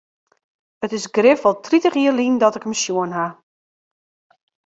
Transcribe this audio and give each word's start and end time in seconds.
It 0.85 0.91
is 0.97 1.05
grif 1.17 1.41
wol 1.45 1.57
tritich 1.65 1.97
jier 1.99 2.15
lyn 2.15 2.35
dat 2.41 2.57
ik 2.57 2.65
him 2.65 2.75
sjoen 2.81 3.11
ha. 3.17 3.25